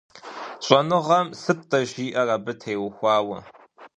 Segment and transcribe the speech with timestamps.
[0.65, 3.37] ЩӀэныгъэм сыт-тӀэ жиӀэр абы теухуауэ?